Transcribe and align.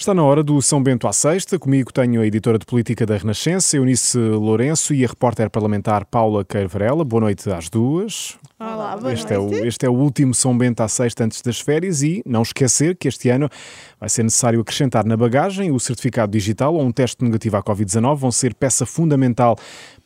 Está 0.00 0.14
na 0.14 0.22
hora 0.22 0.44
do 0.44 0.62
São 0.62 0.80
Bento 0.80 1.08
à 1.08 1.12
Sexta. 1.12 1.58
Comigo 1.58 1.92
tenho 1.92 2.20
a 2.20 2.26
editora 2.26 2.56
de 2.56 2.64
política 2.64 3.04
da 3.04 3.16
Renascença, 3.16 3.76
Eunice 3.76 4.16
Lourenço, 4.16 4.94
e 4.94 5.04
a 5.04 5.08
repórter 5.08 5.50
parlamentar 5.50 6.04
Paula 6.04 6.44
Queiro 6.44 6.68
Varela. 6.68 7.04
Boa 7.04 7.22
noite 7.22 7.50
às 7.50 7.68
duas. 7.68 8.38
Olá, 8.60 8.96
boa 8.96 9.12
este 9.12 9.34
noite. 9.34 9.56
É 9.56 9.62
o, 9.62 9.66
este 9.66 9.86
é 9.86 9.90
o 9.90 9.92
último 9.92 10.32
São 10.34 10.56
Bento 10.56 10.82
à 10.82 10.88
Sexta 10.88 11.24
antes 11.24 11.42
das 11.42 11.58
férias 11.58 12.00
e 12.00 12.22
não 12.24 12.42
esquecer 12.42 12.96
que 12.96 13.08
este 13.08 13.28
ano 13.28 13.50
vai 13.98 14.08
ser 14.08 14.22
necessário 14.22 14.60
acrescentar 14.60 15.04
na 15.04 15.16
bagagem 15.16 15.72
o 15.72 15.80
certificado 15.80 16.30
digital 16.30 16.74
ou 16.74 16.82
um 16.82 16.92
teste 16.92 17.24
negativo 17.24 17.56
à 17.56 17.62
Covid-19. 17.62 18.14
Vão 18.14 18.30
ser 18.30 18.54
peça 18.54 18.86
fundamental 18.86 19.58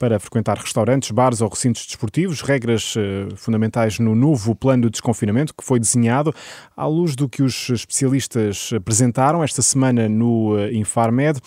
para 0.02 0.18
frequentar 0.18 0.58
restaurantes, 0.58 1.12
bares 1.12 1.40
ou 1.40 1.48
recintos 1.48 1.86
desportivos. 1.86 2.40
Regras 2.40 2.96
uh, 2.96 3.36
fundamentais 3.36 4.00
no 4.00 4.16
novo 4.16 4.52
plano 4.52 4.82
de 4.82 4.90
desconfinamento 4.90 5.54
que 5.54 5.62
foi 5.62 5.78
desenhado 5.78 6.34
à 6.76 6.88
luz 6.88 7.14
do 7.14 7.28
que 7.28 7.40
os 7.40 7.68
especialistas 7.68 8.72
apresentaram 8.74 9.44
esta 9.44 9.62
semana 9.62 10.08
no 10.08 10.56
uh, 10.56 10.72
Infarmed. 10.72 11.40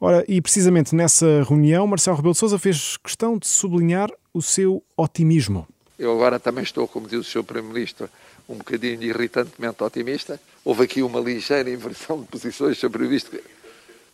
Ora, 0.00 0.24
e 0.28 0.40
precisamente 0.40 0.94
nessa 0.94 1.42
reunião, 1.42 1.88
Marcelo 1.88 2.16
Rebelo 2.16 2.34
de 2.34 2.38
Sousa 2.38 2.56
fez 2.56 2.96
questão 2.98 3.36
de 3.36 3.48
sublinhar 3.48 4.12
o 4.32 4.40
seu 4.40 4.80
otimismo. 4.96 5.66
Eu 5.98 6.12
agora 6.12 6.38
também 6.38 6.62
estou, 6.62 6.86
como 6.86 7.08
diz 7.08 7.18
o 7.18 7.24
Sr. 7.24 7.42
Primeiro-Ministro, 7.42 8.08
um 8.48 8.58
bocadinho 8.58 9.02
irritantemente 9.02 9.82
otimista. 9.82 10.38
Houve 10.64 10.84
aqui 10.84 11.02
uma 11.02 11.18
ligeira 11.18 11.68
inversão 11.68 12.20
de 12.20 12.28
posições 12.28 12.78
sobre 12.78 13.08
isto. 13.08 13.36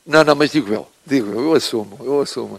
Não, 0.06 0.24
não, 0.24 0.34
mas 0.34 0.52
digo 0.52 0.72
eu, 0.72 0.88
digo 1.04 1.30
eu, 1.32 1.40
eu 1.48 1.52
assumo, 1.52 1.98
eu 2.02 2.22
assumo. 2.22 2.58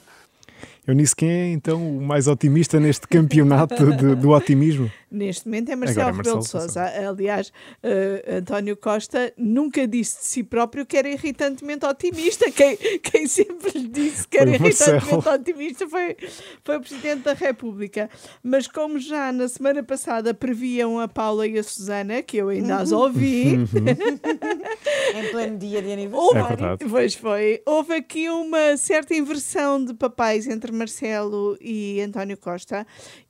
Eunice, 0.88 1.16
quem 1.16 1.30
é 1.30 1.52
então 1.52 1.98
o 1.98 2.02
mais 2.02 2.28
otimista 2.28 2.80
neste 2.80 3.08
campeonato 3.08 3.96
de, 3.96 4.16
do 4.16 4.30
otimismo? 4.30 4.92
Neste 5.12 5.46
momento 5.48 5.72
é 5.72 5.76
Marcelo 5.76 6.02
Agora, 6.10 6.18
Rebelo 6.18 6.40
de 6.40 6.54
Marcelo 6.54 6.62
Sousa. 6.64 7.10
Aliás, 7.10 7.50
uh, 7.84 8.38
António 8.38 8.76
Costa 8.76 9.32
nunca 9.38 9.88
disse 9.88 10.20
de 10.20 10.26
si 10.26 10.44
próprio 10.44 10.86
que 10.86 10.98
era 10.98 11.08
irritantemente 11.10 11.86
otimista. 11.86 12.50
Quem, 12.52 12.76
quem 13.02 13.28
sempre 13.28 13.78
lhe 13.80 13.88
disse 13.88 14.28
que 14.28 14.38
era 14.38 14.52
Foi 14.52 14.60
Marcelo. 14.60 14.98
irritantemente 14.98 15.30
otimista 15.30 15.88
foi, 15.88 16.18
foi 16.64 16.78
o 16.78 16.82
Presidente 16.82 17.22
da 17.24 17.34
República. 17.34 18.10
Mas 18.44 18.68
como 18.68 19.00
já 19.00 19.32
na 19.32 19.48
semana 19.48 19.84
passada 19.84 20.34
previam 20.34 21.00
a 21.00 21.08
Paula 21.08 21.48
e 21.48 21.58
a 21.58 21.64
Susana, 21.64 22.22
que 22.22 22.38
eu 22.38 22.50
ainda 22.50 22.78
as 22.78 22.92
ouvi, 22.92 23.56
em 25.16 25.32
pleno 25.32 25.58
dia 25.58 25.82
de 25.82 25.90
É 25.90 25.94
aniversário. 25.94 26.48
verdade. 26.48 26.86
Pois 26.90 27.14
foi. 27.16 27.62
Houve 27.66 27.94
aqui 27.96 28.30
uma 28.30 28.76
certa 28.78 29.14
inversão 29.14 29.84
de 29.84 29.94
papéis 29.94 30.48
entre 30.48 30.72
Marcelo 30.72 31.58
e 31.62 32.02
António 32.02 32.38
Costa 32.38 32.86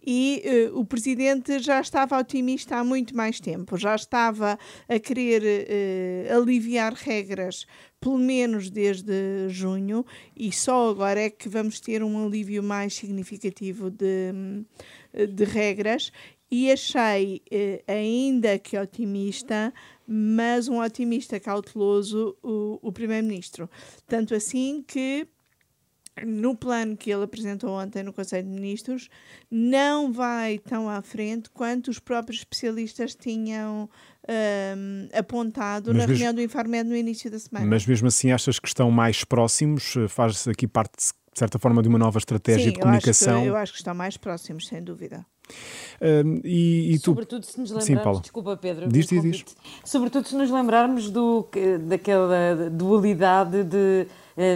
e 0.06 0.42
eh, 0.44 0.70
o 0.74 0.86
presidente 0.86 1.60
já 1.60 1.82
estava 1.82 2.20
otimista 2.20 2.78
há 2.78 2.84
muito 2.84 3.16
mais 3.16 3.40
tempo, 3.40 3.78
já 3.78 3.96
estava 3.96 4.60
a 4.88 5.00
querer 5.00 5.42
eh, 5.46 6.30
aliviar 6.32 6.94
regras 6.94 7.66
pelo 8.00 8.20
menos 8.20 8.70
desde 8.70 9.50
junho 9.50 10.06
e 10.36 10.52
só 10.52 10.92
agora 10.92 11.22
é 11.22 11.30
que 11.30 11.50
vamos 11.50 11.80
ter 11.80 12.04
um 12.04 12.26
alívio 12.26 12.62
mais 12.62 12.94
significativo 12.94 13.90
de, 13.90 14.32
de 15.34 15.44
regras. 15.44 16.12
E 16.52 16.72
achei 16.72 17.42
eh, 17.50 17.84
ainda 17.88 18.60
que 18.60 18.78
otimista 18.78 19.74
mas 20.08 20.68
um 20.68 20.80
otimista 20.80 21.40
cauteloso 21.40 22.38
o, 22.44 22.80
o 22.82 22.92
primeiro-ministro. 22.92 23.70
Tanto 24.08 24.36
assim 24.36 24.84
que 24.88 25.28
no 26.24 26.56
plano 26.56 26.96
que 26.96 27.12
ele 27.12 27.24
apresentou 27.24 27.72
ontem 27.72 28.02
no 28.04 28.14
Conselho 28.14 28.48
de 28.48 28.54
Ministros, 28.54 29.10
não 29.52 30.14
vai 30.14 30.60
tão 30.60 30.90
à 30.90 31.02
frente 31.02 31.50
quanto 31.50 31.90
os 31.90 32.00
próprios 32.00 32.40
especialistas 32.40 33.16
tinham 33.16 33.90
hum, 34.78 35.08
apontado 35.14 35.88
Mas 35.90 35.98
na 35.98 36.08
mesmo- 36.08 36.14
reunião 36.14 36.34
do 36.34 36.42
Infarmed 36.42 36.90
no 36.90 36.96
início 36.96 37.30
da 37.30 37.38
semana. 37.40 37.66
Mas 37.66 37.86
mesmo 37.86 38.08
assim 38.08 38.32
achas 38.32 38.60
que 38.60 38.68
estão 38.68 38.90
mais 38.90 39.24
próximos? 39.24 39.94
Faz 40.10 40.48
aqui 40.48 40.68
parte, 40.68 40.94
de 40.98 41.38
certa 41.40 41.60
forma, 41.60 41.82
de 41.84 41.90
uma 41.90 41.98
nova 42.00 42.18
estratégia 42.18 42.66
Sim, 42.68 42.74
de 42.74 42.80
eu 42.80 42.84
acho, 42.84 42.84
comunicação? 42.84 43.42
que, 43.42 43.48
eu 43.50 43.56
acho 43.58 43.72
que 43.74 43.78
estão 43.80 43.94
mais 43.96 44.16
próximos, 44.16 44.68
sem 44.68 44.82
dúvida. 44.82 45.26
Hum, 46.02 46.42
e, 46.44 46.94
e 46.96 47.00
tu? 47.00 47.06
Sobretudo 47.12 47.46
se 47.46 47.60
nos 47.60 47.70
Sim, 47.70 47.76
lembrarmos, 47.76 48.04
Paula. 48.04 48.22
desculpa 48.22 48.58
Pedro, 48.58 48.88
Diz, 48.90 49.06
diz, 49.06 49.22
diz. 49.22 49.46
sobretudo 49.84 50.28
se 50.28 50.36
nos 50.36 50.50
lembrarmos 50.50 51.12
do, 51.12 51.44
que- 51.52 51.78
daquela 51.78 52.70
dualidade 52.72 53.64
de 53.64 54.08
eh, 54.08 54.08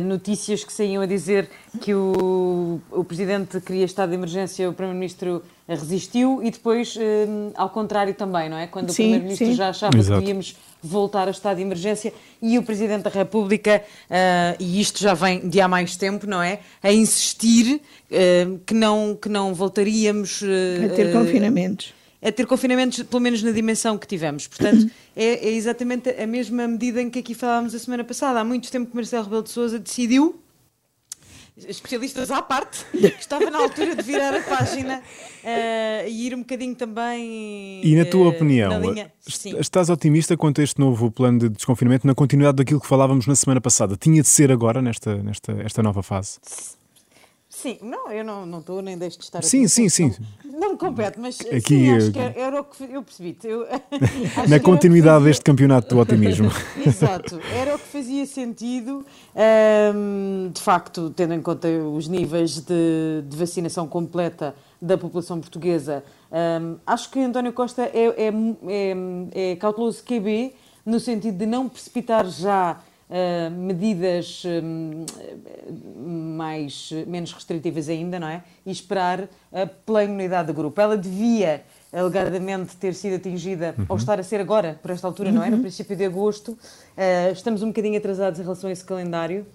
notícias 0.01 0.63
que 0.63 0.73
saíam 0.73 1.01
a 1.01 1.05
dizer 1.05 1.49
que 1.79 1.93
o, 1.93 2.81
o 2.91 3.03
Presidente 3.03 3.61
queria 3.61 3.85
estado 3.85 4.09
de 4.09 4.15
emergência, 4.15 4.69
o 4.69 4.73
Primeiro-Ministro 4.73 5.41
resistiu 5.67 6.41
e 6.43 6.51
depois 6.51 6.95
eh, 6.99 7.27
ao 7.55 7.69
contrário 7.69 8.13
também, 8.13 8.49
não 8.49 8.57
é? 8.57 8.67
Quando 8.67 8.89
o 8.89 8.91
Sim, 8.91 9.03
Primeiro-Ministro 9.03 9.47
sim. 9.47 9.53
já 9.53 9.69
achava 9.69 9.97
Exato. 9.97 10.21
que 10.21 10.29
íamos 10.29 10.55
voltar 10.81 11.23
ao 11.23 11.31
estado 11.31 11.57
de 11.57 11.63
emergência 11.63 12.13
e 12.41 12.57
o 12.57 12.63
Presidente 12.63 13.03
da 13.03 13.09
República, 13.09 13.83
eh, 14.09 14.55
e 14.59 14.81
isto 14.81 14.99
já 14.99 15.13
vem 15.13 15.47
de 15.47 15.61
há 15.61 15.67
mais 15.67 15.95
tempo, 15.95 16.25
não 16.25 16.41
é? 16.41 16.59
A 16.81 16.91
insistir 16.91 17.81
eh, 18.09 18.47
que, 18.65 18.73
não, 18.73 19.15
que 19.15 19.29
não 19.29 19.53
voltaríamos 19.53 20.41
eh, 20.43 20.85
A 20.85 20.89
ter 20.95 21.07
eh, 21.07 21.11
confinamentos. 21.11 21.93
A 22.21 22.31
ter 22.31 22.45
confinamentos, 22.45 23.01
pelo 23.03 23.21
menos 23.21 23.41
na 23.41 23.51
dimensão 23.51 23.97
que 23.97 24.05
tivemos. 24.07 24.47
Portanto, 24.47 24.89
é, 25.15 25.47
é 25.47 25.51
exatamente 25.53 26.09
a 26.09 26.27
mesma 26.27 26.67
medida 26.67 27.01
em 27.01 27.09
que 27.09 27.19
aqui 27.19 27.33
falávamos 27.33 27.73
a 27.73 27.79
semana 27.79 28.03
passada. 28.03 28.39
Há 28.39 28.43
muito 28.43 28.69
tempo 28.71 28.89
que 28.89 28.95
Marcelo 28.95 29.23
Rebelo 29.23 29.43
de 29.43 29.49
Sousa 29.49 29.79
decidiu, 29.79 30.39
especialistas 31.67 32.31
à 32.31 32.41
parte, 32.41 32.85
que 32.91 33.07
estava 33.19 33.49
na 33.49 33.59
altura 33.59 33.95
de 33.95 34.01
virar 34.01 34.33
a 34.33 34.41
página 34.41 35.01
eh, 35.43 36.05
e 36.07 36.27
ir 36.27 36.33
um 36.35 36.39
bocadinho 36.39 36.75
também. 36.75 37.81
E 37.83 37.95
na 37.95 38.05
tua 38.05 38.25
eh, 38.25 38.29
opinião, 38.29 38.69
na 38.69 38.79
linha- 38.79 39.11
estás 39.59 39.89
otimista 39.89 40.37
quanto 40.37 40.61
a 40.61 40.63
este 40.63 40.79
novo 40.79 41.11
plano 41.11 41.39
de 41.39 41.49
desconfinamento 41.49 42.07
na 42.07 42.15
continuidade 42.15 42.57
daquilo 42.57 42.79
que 42.79 42.87
falávamos 42.87 43.27
na 43.27 43.35
semana 43.35 43.59
passada? 43.59 43.97
Tinha 43.97 44.21
de 44.21 44.27
ser 44.27 44.51
agora, 44.51 44.81
nesta, 44.81 45.15
nesta 45.21 45.51
esta 45.61 45.83
nova 45.83 46.01
fase? 46.01 46.39
Sim, 47.61 47.77
não, 47.81 48.09
eu 48.09 48.23
não 48.23 48.45
não 48.45 48.59
estou 48.59 48.81
nem 48.81 48.97
deixo 48.97 49.17
de 49.17 49.25
estar 49.25 49.43
Sim, 49.43 49.59
aqui. 49.59 49.69
sim, 49.69 49.89
sim. 49.89 50.13
Não, 50.45 50.59
não 50.61 50.71
me 50.71 50.77
compete, 50.77 51.19
mas 51.19 51.37
Aqui, 51.41 51.59
sim, 51.61 51.89
acho 51.91 52.07
eh, 52.07 52.11
que 52.33 52.39
era, 52.39 52.61
o 52.61 52.63
que 52.63 52.83
eu 52.85 53.03
percebi-te. 53.03 53.47
Eu, 53.47 53.67
Na 54.47 54.61
continuidade 54.61 55.15
fazia- 55.15 55.27
deste 55.29 55.43
campeonato 55.43 55.93
do 55.93 55.99
otimismo. 55.99 56.49
Exato, 56.85 57.41
era 57.51 57.75
o 57.75 57.79
que 57.79 57.87
fazia 57.87 58.25
sentido, 58.25 59.05
ahm, 59.35 60.51
de 60.53 60.61
facto, 60.61 61.09
tendo 61.15 61.33
em 61.33 61.41
conta 61.41 61.67
os 61.67 62.07
níveis 62.07 62.61
de, 62.61 63.23
de 63.27 63.35
vacinação 63.35 63.87
completa 63.89 64.55
da 64.81 64.97
população 64.97 65.39
portuguesa. 65.41 66.01
Ahm, 66.31 66.75
acho 66.87 67.11
que 67.11 67.19
António 67.19 67.51
Costa 67.51 67.83
é, 67.93 68.05
é, 68.07 68.31
é, 69.33 69.51
é 69.51 69.55
cauteloso 69.57 70.01
QB, 70.03 70.53
no 70.85 70.97
sentido 70.97 71.37
de 71.37 71.45
não 71.45 71.67
precipitar 71.67 72.25
já 72.25 72.79
ah, 73.09 73.49
medidas 73.49 74.43
hum, 74.45 75.05
mais, 76.37 76.91
menos 77.07 77.33
restritivas 77.33 77.89
ainda, 77.89 78.19
não 78.19 78.27
é? 78.27 78.43
E 78.65 78.71
esperar 78.71 79.27
ah, 79.51 79.67
pela 79.85 80.03
imunidade 80.03 80.47
do 80.47 80.53
grupo. 80.53 80.79
Ela 80.79 80.97
devia 80.97 81.63
alegadamente 81.91 82.75
ter 82.75 82.93
sido 82.93 83.15
atingida, 83.15 83.73
ou 83.87 83.97
estar 83.97 84.19
a 84.19 84.23
ser 84.23 84.39
agora, 84.39 84.79
por 84.81 84.91
esta 84.91 85.07
altura, 85.07 85.31
não 85.31 85.43
é? 85.43 85.49
No 85.49 85.59
princípio 85.59 85.95
de 85.95 86.05
agosto. 86.05 86.57
Ah, 86.95 87.31
estamos 87.31 87.63
um 87.63 87.67
bocadinho 87.67 87.97
atrasados 87.97 88.39
em 88.39 88.43
relação 88.43 88.69
a 88.69 88.73
esse 88.73 88.85
calendário. 88.85 89.45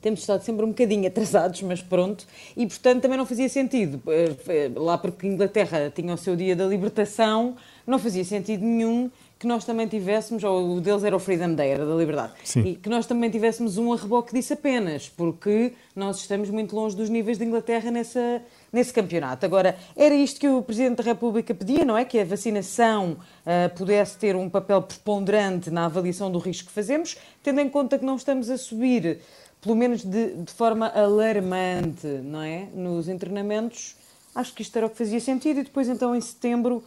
Temos 0.00 0.20
estado 0.20 0.42
sempre 0.42 0.66
um 0.66 0.68
bocadinho 0.68 1.06
atrasados, 1.06 1.62
mas 1.62 1.80
pronto. 1.80 2.26
E, 2.54 2.66
portanto, 2.66 3.00
também 3.00 3.16
não 3.16 3.24
fazia 3.24 3.48
sentido. 3.48 4.02
eh, 4.06 4.70
Lá 4.76 4.98
porque 4.98 5.26
Inglaterra 5.26 5.90
tinha 5.94 6.12
o 6.12 6.18
seu 6.18 6.36
dia 6.36 6.54
da 6.54 6.66
libertação, 6.66 7.56
não 7.86 7.98
fazia 7.98 8.22
sentido 8.22 8.62
nenhum 8.62 9.10
que 9.44 9.48
nós 9.48 9.66
também 9.66 9.86
tivéssemos, 9.86 10.42
ou 10.42 10.76
o 10.76 10.80
deles 10.80 11.04
era 11.04 11.14
o 11.14 11.18
Freedom 11.18 11.54
Day, 11.54 11.68
era 11.68 11.84
da 11.84 11.94
liberdade, 11.94 12.32
Sim. 12.42 12.62
e 12.62 12.74
que 12.76 12.88
nós 12.88 13.04
também 13.04 13.28
tivéssemos 13.28 13.76
um 13.76 13.92
arreboque 13.92 14.32
disso 14.32 14.54
apenas, 14.54 15.06
porque 15.06 15.74
nós 15.94 16.16
estamos 16.16 16.48
muito 16.48 16.74
longe 16.74 16.96
dos 16.96 17.10
níveis 17.10 17.36
de 17.36 17.44
Inglaterra 17.44 17.90
nessa, 17.90 18.40
nesse 18.72 18.90
campeonato. 18.90 19.44
Agora, 19.44 19.76
era 19.94 20.14
isto 20.14 20.40
que 20.40 20.48
o 20.48 20.62
Presidente 20.62 20.96
da 20.96 21.04
República 21.04 21.54
pedia, 21.54 21.84
não 21.84 21.94
é? 21.94 22.06
Que 22.06 22.20
a 22.20 22.24
vacinação 22.24 23.18
ah, 23.44 23.70
pudesse 23.76 24.16
ter 24.16 24.34
um 24.34 24.48
papel 24.48 24.80
preponderante 24.80 25.70
na 25.70 25.84
avaliação 25.84 26.32
do 26.32 26.38
risco 26.38 26.68
que 26.68 26.74
fazemos, 26.74 27.18
tendo 27.42 27.60
em 27.60 27.68
conta 27.68 27.98
que 27.98 28.04
não 28.06 28.16
estamos 28.16 28.48
a 28.48 28.56
subir, 28.56 29.18
pelo 29.60 29.76
menos 29.76 30.02
de, 30.02 30.36
de 30.36 30.52
forma 30.54 30.88
alarmante, 30.88 32.06
não 32.06 32.40
é? 32.40 32.66
Nos 32.74 33.04
treinamentos, 33.18 33.94
acho 34.34 34.54
que 34.54 34.62
isto 34.62 34.74
era 34.74 34.86
o 34.86 34.90
que 34.90 34.96
fazia 34.96 35.20
sentido, 35.20 35.60
e 35.60 35.64
depois, 35.64 35.86
então, 35.86 36.16
em 36.16 36.20
setembro, 36.22 36.82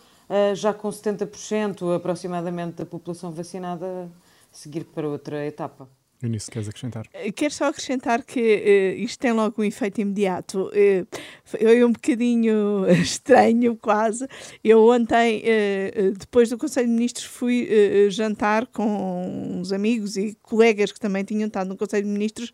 já 0.55 0.73
com 0.73 0.89
70% 0.89 1.95
aproximadamente 1.95 2.75
da 2.75 2.85
população 2.85 3.31
vacinada, 3.31 4.09
seguir 4.51 4.85
para 4.85 5.07
outra 5.07 5.45
etapa. 5.45 5.89
Eunice, 6.21 6.49
queres 6.49 6.67
acrescentar? 6.67 7.05
Eh, 7.13 7.31
quero 7.31 7.53
só 7.53 7.65
acrescentar 7.65 8.23
que 8.23 8.39
uh, 8.39 9.03
isto 9.03 9.19
tem 9.19 9.31
logo 9.31 9.61
um 9.61 9.63
efeito 9.63 10.01
imediato. 10.01 10.69
Uh, 10.69 11.07
foi 11.43 11.83
um 11.83 11.91
bocadinho 11.91 12.89
estranho, 12.99 13.75
quase. 13.75 14.27
Eu 14.63 14.87
ontem, 14.87 15.43
uh, 15.43 16.11
depois 16.17 16.49
do 16.49 16.57
Conselho 16.57 16.87
de 16.87 16.93
Ministros, 16.93 17.25
fui 17.25 17.67
jantar 18.09 18.65
com 18.67 19.59
uns 19.59 19.71
amigos 19.71 20.17
e 20.17 20.35
colegas 20.41 20.91
que 20.91 20.99
também 20.99 21.23
tinham 21.23 21.47
estado 21.47 21.67
no 21.67 21.77
Conselho 21.77 22.05
de 22.05 22.09
Ministros 22.09 22.51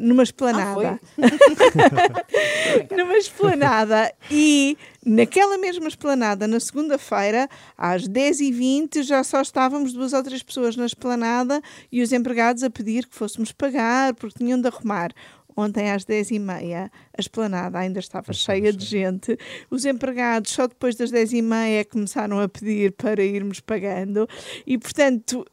numa 0.00 0.22
esplanada. 0.22 0.98
Ah, 1.18 2.86
numa 2.96 3.18
esplanada. 3.18 4.14
E 4.30 4.78
Naquela 5.04 5.58
mesma 5.58 5.88
esplanada, 5.88 6.46
na 6.46 6.60
segunda-feira, 6.60 7.48
às 7.76 8.08
10h20, 8.08 9.02
já 9.02 9.24
só 9.24 9.42
estávamos 9.42 9.92
duas 9.92 10.12
ou 10.12 10.22
três 10.22 10.44
pessoas 10.44 10.76
na 10.76 10.86
esplanada 10.86 11.60
e 11.90 12.02
os 12.02 12.12
empregados 12.12 12.61
a 12.62 12.70
pedir 12.70 13.06
que 13.06 13.14
fôssemos 13.14 13.52
pagar 13.52 14.14
porque 14.14 14.38
tinham 14.38 14.60
de 14.60 14.68
arrumar. 14.68 15.12
Ontem 15.56 15.90
às 15.90 16.04
10h30 16.04 16.90
a 16.90 17.20
esplanada 17.20 17.78
ainda 17.78 18.00
estava 18.00 18.32
cheia 18.32 18.72
de 18.72 18.84
gente. 18.84 19.38
Os 19.70 19.84
empregados 19.84 20.50
só 20.50 20.66
depois 20.66 20.96
das 20.96 21.12
10h30 21.12 21.84
começaram 21.86 22.40
a 22.40 22.48
pedir 22.48 22.92
para 22.92 23.22
irmos 23.22 23.60
pagando 23.60 24.26
e, 24.66 24.78
portanto, 24.78 25.44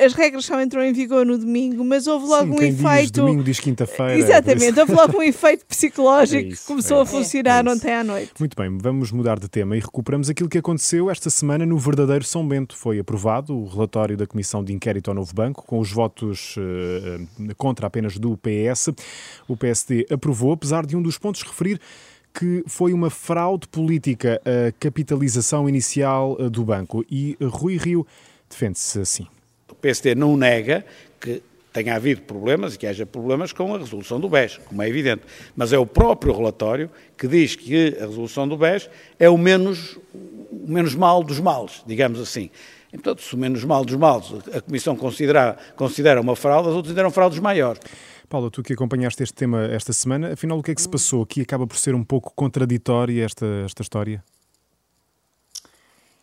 as 0.00 0.12
regras 0.14 0.44
só 0.44 0.60
entram 0.60 0.82
em 0.82 0.92
vigor 0.92 1.26
no 1.26 1.36
domingo, 1.36 1.84
mas 1.84 2.06
houve 2.06 2.26
logo 2.26 2.58
Sim, 2.58 2.60
um 2.60 2.62
efeito. 2.62 3.02
Diz 3.02 3.10
domingo 3.10 3.42
diz 3.42 3.60
quinta-feira. 3.60 4.14
É 4.14 4.18
Exatamente, 4.18 4.78
houve 4.78 4.92
logo 4.92 5.18
um 5.18 5.22
efeito 5.22 5.66
psicológico 5.66 6.44
é 6.44 6.52
isso, 6.52 6.62
que 6.62 6.68
começou 6.68 6.98
é 6.98 7.02
a 7.02 7.06
funcionar 7.06 7.66
é 7.66 7.70
ontem 7.70 7.92
à 7.92 8.04
noite. 8.04 8.32
Muito 8.38 8.56
bem, 8.56 8.78
vamos 8.78 9.10
mudar 9.10 9.38
de 9.38 9.48
tema 9.48 9.76
e 9.76 9.80
recuperamos 9.80 10.30
aquilo 10.30 10.48
que 10.48 10.58
aconteceu 10.58 11.10
esta 11.10 11.28
semana 11.30 11.66
no 11.66 11.78
verdadeiro 11.78 12.24
São 12.24 12.46
Bento. 12.46 12.76
Foi 12.76 12.98
aprovado 12.98 13.56
o 13.56 13.66
relatório 13.66 14.16
da 14.16 14.26
Comissão 14.26 14.62
de 14.62 14.72
Inquérito 14.72 15.10
ao 15.10 15.14
Novo 15.14 15.34
Banco, 15.34 15.64
com 15.66 15.80
os 15.80 15.90
votos 15.90 16.56
uh, 16.56 17.54
contra 17.56 17.88
apenas 17.88 18.18
do 18.18 18.38
PS. 18.38 18.90
O 19.48 19.56
PSD 19.56 20.06
aprovou, 20.10 20.52
apesar 20.52 20.86
de 20.86 20.96
um 20.96 21.02
dos 21.02 21.18
pontos 21.18 21.42
referir 21.42 21.80
que 22.32 22.62
foi 22.66 22.92
uma 22.92 23.08
fraude 23.08 23.66
política 23.66 24.40
a 24.44 24.70
capitalização 24.78 25.66
inicial 25.66 26.36
eh, 26.38 26.50
do 26.50 26.62
banco. 26.62 27.02
E 27.10 27.34
Rui 27.40 27.78
Rio 27.78 28.06
defende-se 28.50 29.00
assim. 29.00 29.26
O 29.86 29.88
PSD 29.88 30.16
não 30.16 30.36
nega 30.36 30.84
que 31.20 31.40
tenha 31.72 31.94
havido 31.94 32.22
problemas 32.22 32.74
e 32.74 32.78
que 32.78 32.88
haja 32.88 33.06
problemas 33.06 33.52
com 33.52 33.72
a 33.72 33.78
resolução 33.78 34.18
do 34.18 34.28
BES, 34.28 34.58
como 34.66 34.82
é 34.82 34.88
evidente. 34.88 35.22
Mas 35.54 35.72
é 35.72 35.78
o 35.78 35.86
próprio 35.86 36.36
relatório 36.36 36.90
que 37.16 37.28
diz 37.28 37.54
que 37.54 37.96
a 38.00 38.06
resolução 38.06 38.48
do 38.48 38.56
BES 38.56 38.90
é 39.16 39.30
o 39.30 39.38
menos, 39.38 39.96
o 40.50 40.66
menos 40.66 40.96
mal 40.96 41.22
dos 41.22 41.38
males, 41.38 41.84
digamos 41.86 42.18
assim. 42.18 42.50
Portanto, 42.90 43.22
se 43.22 43.32
o 43.32 43.38
menos 43.38 43.62
mal 43.62 43.84
dos 43.84 43.94
males 43.94 44.26
a 44.52 44.60
Comissão 44.60 44.96
considera, 44.96 45.56
considera 45.76 46.20
uma 46.20 46.34
fraude, 46.34 46.68
as 46.68 46.74
outras 46.74 46.88
consideram 46.88 47.10
fraudes 47.12 47.38
maiores. 47.38 47.80
Paula, 48.28 48.50
tu 48.50 48.60
que 48.60 48.72
acompanhaste 48.72 49.22
este 49.22 49.34
tema 49.34 49.66
esta 49.66 49.92
semana, 49.92 50.32
afinal 50.32 50.58
o 50.58 50.64
que 50.64 50.72
é 50.72 50.74
que 50.74 50.82
se 50.82 50.88
passou? 50.88 51.22
Aqui 51.22 51.42
acaba 51.42 51.64
por 51.64 51.76
ser 51.76 51.94
um 51.94 52.02
pouco 52.02 52.32
contraditória 52.34 53.24
esta, 53.24 53.46
esta 53.64 53.82
história? 53.82 54.24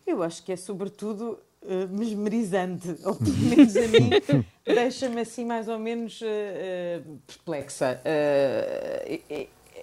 Eu 0.06 0.22
acho 0.22 0.44
que 0.44 0.52
é 0.52 0.56
sobretudo 0.56 1.38
uh, 1.64 1.88
mesmerizante, 1.88 2.96
ou 3.04 3.14
pelo 3.14 3.36
menos 3.36 3.76
a 3.76 3.88
mim 3.88 4.10
deixa-me 4.64 5.20
assim 5.20 5.44
mais 5.44 5.68
ou 5.68 5.78
menos 5.78 6.20
uh, 6.20 7.18
perplexa. 7.26 8.00
É, 8.04 9.20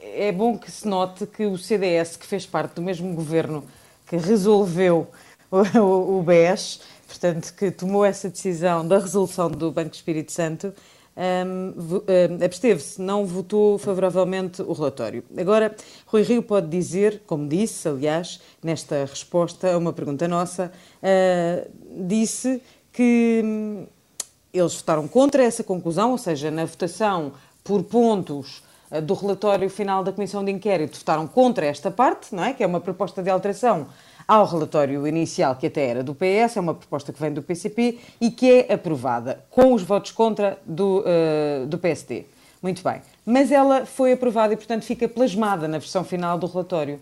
é, 0.04 0.32
bom 0.32 0.58
que 0.58 0.72
se 0.72 0.88
note 0.88 1.26
que 1.26 1.46
o 1.46 1.58
CDS, 1.58 2.16
que 2.16 2.26
fez 2.26 2.46
parte 2.46 2.76
do 2.76 2.82
mesmo 2.82 3.14
governo 3.14 3.64
que 4.08 4.18
resolveu 4.18 5.08
o, 5.52 5.80
o, 5.80 6.20
o 6.20 6.24
BES, 6.24 6.82
portanto, 7.08 7.54
que 7.54 7.72
tomou 7.72 8.06
essa 8.06 8.30
decisão 8.30 8.88
da 8.88 8.98
resolução 8.98 9.50
do 9.50 9.72
Banco 9.72 9.94
Espírito 9.94 10.32
Santo, 10.32 10.74
um, 11.16 11.74
um, 11.78 12.44
absteve-se, 12.44 13.02
não 13.02 13.26
votou 13.26 13.78
favoravelmente 13.78 14.62
o 14.62 14.72
relatório. 14.72 15.24
Agora, 15.38 15.76
Rui 16.06 16.22
Rio 16.24 16.42
pode 16.42 16.68
dizer, 16.68 17.24
como 17.28 17.48
disse, 17.48 17.88
aliás, 17.88 18.40
nesta 18.64 19.06
resposta 19.06 19.74
a 19.74 19.78
uma 19.78 19.92
pergunta 19.92 20.28
nossa, 20.28 20.72
uh, 21.02 21.72
disse 22.08 22.62
que 22.94 23.42
hum, 23.44 23.86
eles 24.54 24.76
votaram 24.76 25.08
contra 25.08 25.44
essa 25.44 25.64
conclusão, 25.64 26.12
ou 26.12 26.18
seja, 26.18 26.50
na 26.50 26.66
votação 26.66 27.34
por 27.64 27.84
pontos 27.84 28.64
uh, 28.90 29.02
do 29.02 29.14
relatório 29.14 29.70
final 29.70 30.04
da 30.04 30.14
Comissão 30.14 30.44
de 30.46 30.52
Inquérito, 30.52 30.98
votaram 30.98 31.28
contra 31.28 31.66
esta 31.66 31.92
parte, 31.92 32.34
não 32.34 32.44
é? 32.44 32.54
que 32.54 32.64
é 32.64 32.68
uma 32.68 32.80
proposta 32.80 33.22
de 33.22 33.30
alteração 33.30 33.88
ao 34.32 34.46
relatório 34.46 35.06
inicial, 35.06 35.58
que 35.58 35.68
até 35.68 35.88
era 35.88 36.02
do 36.02 36.16
PS, 36.16 36.56
é 36.56 36.62
uma 36.62 36.74
proposta 36.74 37.12
que 37.12 37.20
vem 37.20 37.34
do 37.34 37.42
PCP 37.42 38.00
e 38.22 38.32
que 38.32 38.50
é 38.50 38.74
aprovada, 38.74 39.44
com 39.50 39.74
os 39.74 39.84
votos 39.84 40.12
contra 40.12 40.58
do, 40.66 41.04
uh, 41.04 41.66
do 41.68 41.78
PSD. 41.78 42.24
Muito 42.64 42.82
bem. 42.82 43.02
Mas 43.26 43.52
ela 43.52 43.86
foi 43.86 44.14
aprovada 44.14 44.54
e, 44.54 44.56
portanto, 44.56 44.86
fica 44.86 45.10
plasmada 45.10 45.68
na 45.68 45.80
versão 45.80 46.06
final 46.06 46.38
do 46.38 46.48
relatório. 46.48 46.98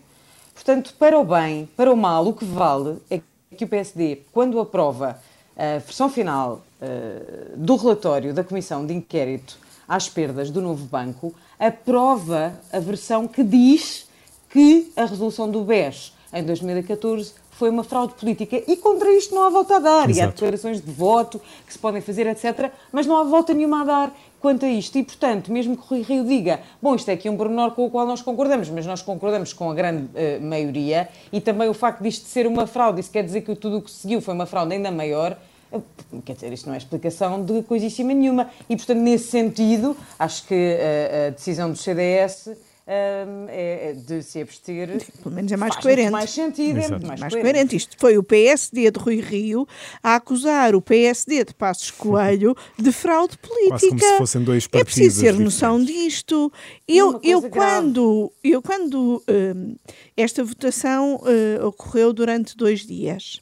Portanto, 0.55 0.95
para 0.97 1.19
o 1.19 1.23
bem, 1.23 1.69
para 1.77 1.93
o 1.93 1.95
mal, 1.95 2.25
o 2.25 2.33
que 2.33 2.43
vale 2.43 2.97
é 3.11 3.21
que 3.55 3.63
o 3.63 3.67
PSD, 3.67 4.23
quando 4.33 4.59
aprova 4.59 5.21
a 5.55 5.77
versão 5.77 6.09
final 6.09 6.63
uh, 6.81 7.55
do 7.55 7.75
relatório 7.75 8.33
da 8.33 8.43
Comissão 8.43 8.83
de 8.83 8.95
Inquérito 8.95 9.59
às 9.87 10.09
perdas 10.09 10.49
do 10.49 10.61
novo 10.61 10.83
banco, 10.85 11.35
aprova 11.59 12.59
a 12.73 12.79
versão 12.79 13.27
que 13.27 13.43
diz 13.43 14.07
que 14.49 14.91
a 14.97 15.05
resolução 15.05 15.47
do 15.47 15.61
BES 15.61 16.17
em 16.33 16.43
2014 16.43 17.33
foi 17.51 17.69
uma 17.69 17.83
fraude 17.83 18.13
política 18.13 18.63
e 18.65 18.77
contra 18.77 19.11
isto 19.11 19.35
não 19.35 19.43
há 19.43 19.49
volta 19.49 19.75
a 19.75 19.79
dar. 19.79 20.09
Exato. 20.09 20.17
E 20.17 20.21
há 20.21 20.27
declarações 20.27 20.81
de 20.81 20.91
voto 20.91 21.41
que 21.67 21.73
se 21.73 21.77
podem 21.77 22.01
fazer, 22.01 22.25
etc. 22.27 22.71
Mas 22.91 23.05
não 23.05 23.17
há 23.17 23.23
volta 23.23 23.53
nenhuma 23.53 23.81
a 23.81 23.83
dar 23.83 24.15
quanto 24.39 24.65
a 24.65 24.69
isto. 24.69 24.97
E, 24.97 25.03
portanto, 25.03 25.51
mesmo 25.51 25.75
que 25.75 25.83
o 25.83 25.85
Rui 25.85 26.01
Rio 26.01 26.23
diga, 26.23 26.61
bom, 26.81 26.95
isto 26.95 27.09
é 27.09 27.13
aqui 27.13 27.29
um 27.29 27.35
pormenor 27.35 27.71
com 27.71 27.85
o 27.85 27.89
qual 27.89 28.07
nós 28.07 28.21
concordamos, 28.21 28.69
mas 28.69 28.85
nós 28.85 29.01
concordamos 29.01 29.51
com 29.51 29.69
a 29.69 29.73
grande 29.73 30.05
uh, 30.05 30.41
maioria, 30.41 31.09
e 31.33 31.41
também 31.41 31.67
o 31.67 31.73
facto 31.73 32.01
disto 32.01 32.25
ser 32.25 32.47
uma 32.47 32.65
fraude, 32.65 33.01
isso 33.01 33.11
quer 33.11 33.23
dizer 33.23 33.41
que 33.41 33.53
tudo 33.55 33.79
o 33.79 33.81
que 33.81 33.91
seguiu 33.91 34.21
foi 34.21 34.33
uma 34.33 34.45
fraude 34.45 34.73
ainda 34.73 34.89
maior, 34.89 35.37
uh, 35.71 35.83
quer 36.23 36.33
dizer, 36.33 36.53
isto 36.53 36.67
não 36.67 36.75
é 36.75 36.77
explicação 36.77 37.43
de 37.43 37.61
coisíssima 37.63 38.13
nenhuma. 38.13 38.49
E, 38.69 38.77
portanto, 38.77 38.99
nesse 38.99 39.27
sentido, 39.27 39.97
acho 40.17 40.47
que 40.47 40.55
uh, 40.55 41.27
a 41.27 41.29
decisão 41.31 41.69
do 41.69 41.77
CDS 41.77 42.51
um, 42.89 43.45
é, 43.49 43.89
é, 43.89 43.93
de 43.93 44.23
se 44.23 44.41
abster. 44.41 44.89
Pelo 45.21 45.35
menos 45.35 45.51
é 45.51 45.57
mais 45.57 45.75
coerente. 45.75 46.09
mais 46.09 46.31
sentido, 46.31 46.79
é 46.79 46.89
mais, 46.89 47.03
mais 47.03 47.19
coerente. 47.19 47.41
coerente. 47.41 47.75
Isto 47.75 47.95
foi 47.99 48.17
o 48.17 48.23
PSD 48.23 48.89
de 48.89 48.99
Rui 48.99 49.21
Rio 49.21 49.67
a 50.01 50.15
acusar 50.15 50.73
o 50.73 50.81
PSD 50.81 51.43
de 51.45 51.53
Passos 51.53 51.91
Coelho 51.91 52.55
de 52.79 52.91
fraude 52.91 53.37
política. 53.37 53.77
Quase 53.77 53.89
como 53.89 53.99
se 53.99 54.17
fossem 54.17 54.43
dois 54.43 54.65
partidos. 54.65 54.97
É 54.97 55.01
preciso 55.01 55.21
ter 55.21 55.33
noção 55.33 55.83
disto. 55.83 56.51
Eu, 56.87 57.19
eu 57.23 57.47
quando, 57.49 58.31
eu 58.43 58.61
quando 58.61 59.23
um, 59.29 59.75
esta 60.17 60.43
votação 60.43 61.17
uh, 61.17 61.67
ocorreu 61.67 62.11
durante 62.11 62.57
dois 62.57 62.85
dias 62.85 63.39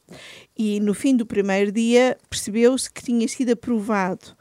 e 0.58 0.80
no 0.80 0.94
fim 0.94 1.16
do 1.16 1.26
primeiro 1.26 1.72
dia 1.72 2.18
percebeu-se 2.30 2.92
que 2.92 3.04
tinha 3.04 3.28
sido 3.28 3.52
aprovado 3.52 4.36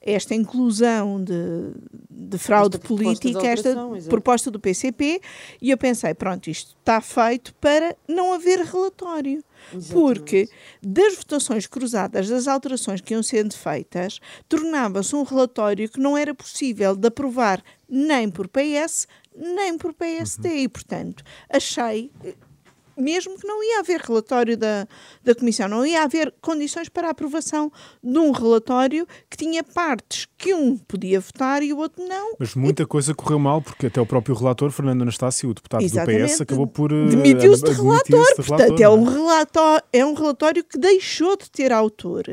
esta 0.00 0.34
inclusão 0.34 1.22
de, 1.22 1.72
de 2.08 2.38
fraude 2.38 2.76
esta 2.76 2.88
política, 2.88 3.46
esta 3.46 3.74
proposta 4.08 4.50
do 4.50 4.58
PCP, 4.58 5.20
e 5.60 5.70
eu 5.70 5.76
pensei, 5.76 6.14
pronto, 6.14 6.48
isto 6.48 6.76
está 6.78 7.00
feito 7.00 7.54
para 7.56 7.96
não 8.08 8.32
haver 8.32 8.60
relatório. 8.60 9.44
Exatamente. 9.74 9.92
Porque 9.92 10.48
das 10.82 11.16
votações 11.16 11.66
cruzadas, 11.66 12.28
das 12.28 12.48
alterações 12.48 13.02
que 13.02 13.12
iam 13.12 13.22
sendo 13.22 13.54
feitas, 13.54 14.18
tornava-se 14.48 15.14
um 15.14 15.22
relatório 15.22 15.88
que 15.88 16.00
não 16.00 16.16
era 16.16 16.34
possível 16.34 16.96
de 16.96 17.08
aprovar 17.08 17.62
nem 17.86 18.30
por 18.30 18.48
PS, 18.48 19.06
nem 19.36 19.76
por 19.76 19.92
PSD. 19.92 20.48
Uhum. 20.48 20.56
E, 20.56 20.68
portanto, 20.68 21.22
achei 21.48 22.10
mesmo 22.96 23.38
que 23.38 23.46
não 23.46 23.62
ia 23.62 23.80
haver 23.80 24.00
relatório 24.00 24.56
da, 24.56 24.86
da 25.22 25.34
Comissão, 25.34 25.68
não 25.68 25.84
ia 25.84 26.02
haver 26.02 26.32
condições 26.40 26.88
para 26.88 27.08
a 27.08 27.10
aprovação 27.10 27.70
de 28.02 28.18
um 28.18 28.30
relatório 28.30 29.06
que 29.28 29.36
tinha 29.36 29.62
partes 29.62 30.26
que 30.36 30.54
um 30.54 30.76
podia 30.76 31.20
votar 31.20 31.62
e 31.62 31.72
o 31.72 31.78
outro 31.78 32.06
não. 32.06 32.34
Mas 32.38 32.54
muita 32.54 32.82
e... 32.82 32.86
coisa 32.86 33.14
correu 33.14 33.38
mal, 33.38 33.60
porque 33.60 33.86
até 33.86 34.00
o 34.00 34.06
próprio 34.06 34.34
relator, 34.34 34.70
Fernando 34.70 35.02
Anastácio, 35.02 35.50
o 35.50 35.54
deputado 35.54 35.82
Exatamente. 35.82 36.22
do 36.22 36.28
PS, 36.28 36.40
acabou 36.40 36.66
por. 36.66 36.92
Uh, 36.92 37.08
Demitiu-se 37.08 37.62
de 37.62 37.72
relator. 37.72 38.26
Portanto, 38.36 38.80
é, 38.80 38.88
um 38.88 39.30
é? 39.30 39.44
é 39.92 40.04
um 40.04 40.14
relatório 40.14 40.64
que 40.64 40.78
deixou 40.78 41.36
de 41.36 41.50
ter 41.50 41.72
autor. 41.72 42.24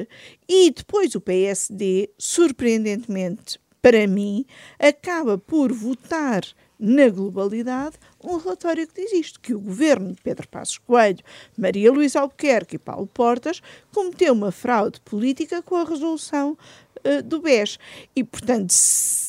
E 0.48 0.72
depois 0.72 1.14
o 1.16 1.22
PSD, 1.22 2.10
surpreendentemente 2.18 3.60
para 3.82 4.08
mim, 4.08 4.46
acaba 4.80 5.38
por 5.38 5.72
votar 5.72 6.42
na 6.80 7.10
globalidade, 7.10 7.98
um 8.28 8.38
relatório 8.38 8.88
que 8.88 9.02
diz 9.02 9.14
isto, 9.14 9.40
que 9.40 9.54
o 9.54 9.60
governo 9.60 10.14
de 10.14 10.22
Pedro 10.22 10.48
Passos 10.48 10.78
Coelho, 10.78 11.24
Maria 11.58 11.92
Luísa 11.92 12.20
Albuquerque 12.20 12.76
e 12.76 12.80
Paulo 12.80 13.08
Portas 13.08 13.62
cometeu 13.94 14.34
uma 14.34 14.52
fraude 14.52 15.00
política 15.02 15.62
com 15.62 15.76
a 15.76 15.84
resolução 15.84 16.58
uh, 17.06 17.24
do 17.24 17.42
BES. 17.42 17.80
E, 18.16 18.24
portanto, 18.24 18.72
se, 18.72 19.27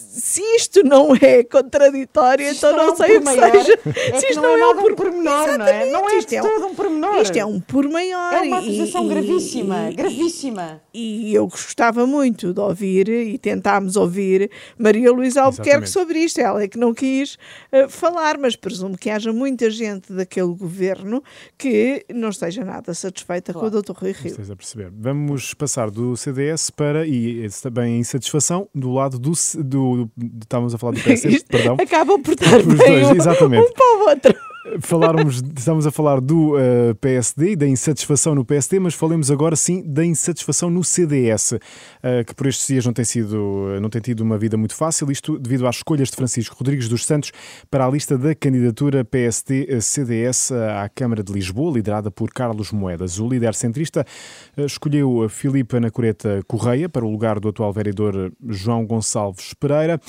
se 0.00 0.42
isto 0.56 0.82
não 0.82 1.14
é 1.14 1.42
contraditório, 1.44 2.48
então 2.48 2.76
não, 2.76 2.86
não 2.88 2.96
sei 2.96 3.16
o 3.16 3.18
que 3.20 3.24
maior, 3.24 3.50
seja. 3.50 3.78
É 3.84 4.20
se 4.20 4.26
isto 4.26 4.40
não, 4.40 4.48
não, 4.48 4.56
é, 4.56 4.60
nada 4.60 4.82
por... 4.82 4.92
um 4.92 4.94
pormenor, 4.94 5.46
não 5.58 5.66
é? 5.66 5.90
Não 5.90 6.10
é 6.10 6.18
isto 6.18 6.32
é 6.32 6.42
um, 6.42 6.66
um 6.66 6.74
pormenor. 6.74 7.20
Isto 7.20 7.36
é 7.36 7.44
um 7.44 7.60
por 7.60 7.88
maior. 7.88 8.32
É 8.32 8.42
uma 8.42 8.58
acusação 8.58 9.04
e, 9.04 9.08
gravíssima, 9.08 9.90
e, 9.90 9.94
gravíssima. 9.94 10.82
E 10.92 11.34
eu 11.34 11.46
gostava 11.46 12.06
muito 12.06 12.52
de 12.52 12.60
ouvir, 12.60 13.08
e 13.08 13.38
tentámos 13.38 13.96
ouvir, 13.96 14.50
Maria 14.78 15.12
Luísa 15.12 15.42
Albuquerque 15.42 15.88
sobre 15.88 16.18
isto. 16.20 16.40
Ela 16.40 16.62
é 16.62 16.68
que 16.68 16.78
não 16.78 16.94
quis 16.94 17.34
uh, 17.72 17.88
falar, 17.88 18.38
mas 18.38 18.56
presumo 18.56 18.96
que 18.96 19.10
haja 19.10 19.32
muita 19.32 19.70
gente 19.70 20.12
daquele 20.12 20.54
governo 20.54 21.22
que 21.58 22.04
não 22.12 22.28
esteja 22.28 22.64
nada 22.64 22.94
satisfeita 22.94 23.52
claro. 23.52 23.70
com 23.70 23.76
o 23.76 23.82
Dr. 23.82 23.92
Rui 23.92 24.12
Rio. 24.12 24.30
Estás 24.30 24.50
a 24.50 24.56
perceber. 24.56 24.90
Vamos 24.92 25.54
passar 25.54 25.90
do 25.90 26.16
CDS 26.16 26.70
para, 26.70 27.06
e 27.06 27.46
também 27.62 27.98
insatisfação, 27.98 28.68
do 28.74 28.92
lado 28.92 29.18
do, 29.18 29.32
do 29.58 29.83
estávamos 30.42 30.74
a 30.74 30.78
falar 30.78 30.92
do 30.92 31.00
PSD, 31.04 31.40
perdão. 31.48 31.76
Acabam 31.80 32.20
por 32.22 32.34
estar 32.34 32.62
bem 32.62 32.76
dois, 32.76 33.08
um, 33.08 33.16
exatamente. 33.16 33.68
um 33.68 33.72
para 33.72 33.96
o 33.96 34.08
outro. 34.08 34.34
Falarmos, 34.80 35.42
estamos 35.56 35.86
a 35.86 35.90
falar 35.90 36.22
do 36.22 36.52
uh, 36.52 36.58
eh, 36.58 36.94
PSD 36.94 37.54
da 37.54 37.66
insatisfação 37.66 38.34
no 38.34 38.46
PSD, 38.46 38.78
mas 38.78 38.94
falemos 38.94 39.30
agora 39.30 39.54
sim 39.56 39.82
da 39.82 40.02
insatisfação 40.02 40.70
no 40.70 40.82
CDS, 40.82 41.52
uh, 41.52 41.58
que 42.26 42.34
por 42.34 42.46
estes 42.46 42.66
dias 42.68 42.86
não 42.86 42.94
tem, 42.94 43.04
sido, 43.04 43.78
não 43.82 43.90
tem 43.90 44.00
tido 44.00 44.20
uma 44.20 44.38
vida 44.38 44.56
muito 44.56 44.74
fácil, 44.74 45.12
isto 45.12 45.38
devido 45.38 45.66
às 45.66 45.76
escolhas 45.76 46.08
de 46.08 46.16
Francisco 46.16 46.56
Rodrigues 46.58 46.88
dos 46.88 47.04
Santos 47.04 47.30
para 47.70 47.84
a 47.86 47.90
lista 47.90 48.16
da 48.16 48.34
candidatura 48.34 49.04
PSD-CDS 49.04 50.52
à 50.52 50.88
Câmara 50.88 51.22
de 51.22 51.30
Lisboa, 51.30 51.74
liderada 51.74 52.10
por 52.10 52.32
Carlos 52.32 52.72
Moedas. 52.72 53.20
O 53.20 53.28
líder 53.28 53.54
centrista 53.54 54.06
escolheu 54.56 55.28
Filipe 55.28 55.76
Anacoreta 55.76 56.42
Correia 56.46 56.88
para 56.88 57.04
o 57.04 57.10
lugar 57.10 57.38
do 57.38 57.48
atual 57.48 57.70
vereador 57.70 58.32
João 58.48 58.86
Gonçalves 58.86 59.52
Pereira. 59.52 60.00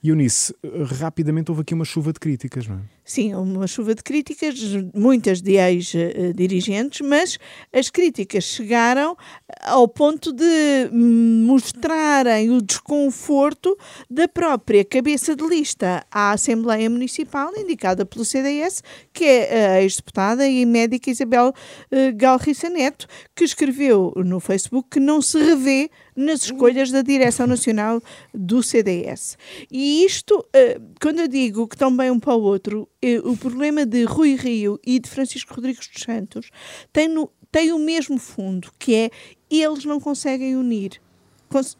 E 0.00 0.10
Eunice, 0.10 0.54
rapidamente 1.00 1.50
houve 1.50 1.62
aqui 1.62 1.74
uma 1.74 1.84
chuva 1.84 2.12
de 2.12 2.20
críticas, 2.20 2.68
não 2.68 2.76
é? 2.76 2.95
Sim, 3.08 3.36
uma 3.36 3.68
chuva 3.68 3.94
de 3.94 4.02
críticas, 4.02 4.56
muitas 4.92 5.40
de 5.40 5.52
ex-dirigentes, 5.52 7.06
mas 7.06 7.38
as 7.72 7.88
críticas 7.88 8.42
chegaram 8.42 9.16
ao 9.62 9.86
ponto 9.86 10.32
de 10.32 10.90
mostrarem 10.92 12.50
o 12.50 12.60
desconforto 12.60 13.78
da 14.10 14.26
própria 14.26 14.84
cabeça 14.84 15.36
de 15.36 15.46
lista 15.46 16.04
à 16.10 16.32
Assembleia 16.32 16.90
Municipal, 16.90 17.52
indicada 17.56 18.04
pelo 18.04 18.24
CDS, 18.24 18.82
que 19.12 19.24
é 19.24 19.76
a 19.76 19.82
ex-deputada 19.82 20.44
e 20.48 20.66
médica 20.66 21.08
Isabel 21.08 21.52
eh, 21.92 22.10
Galriça 22.10 22.68
Neto, 22.68 23.06
que 23.36 23.44
escreveu 23.44 24.12
no 24.16 24.40
Facebook 24.40 24.88
que 24.90 24.98
não 24.98 25.22
se 25.22 25.38
revê 25.38 25.90
nas 26.16 26.44
escolhas 26.44 26.90
da 26.90 27.02
Direção 27.02 27.46
Nacional 27.46 28.02
do 28.32 28.62
CDS. 28.62 29.36
E 29.70 30.04
isto, 30.04 30.44
eh, 30.52 30.80
quando 31.00 31.20
eu 31.20 31.28
digo 31.28 31.68
que 31.68 31.74
estão 31.74 31.94
bem 31.94 32.10
um 32.10 32.18
para 32.18 32.34
o 32.34 32.42
outro, 32.42 32.88
eh, 32.95 32.95
o 33.24 33.36
problema 33.36 33.84
de 33.84 34.04
Rui 34.04 34.34
Rio 34.34 34.80
e 34.84 34.98
de 34.98 35.08
Francisco 35.08 35.54
Rodrigues 35.54 35.86
dos 35.88 36.02
Santos 36.02 36.50
tem, 36.92 37.08
no, 37.08 37.30
tem 37.52 37.72
o 37.72 37.78
mesmo 37.78 38.18
fundo, 38.18 38.72
que 38.78 38.94
é 38.94 39.10
eles 39.50 39.84
não 39.84 40.00
conseguem 40.00 40.56
unir, 40.56 41.00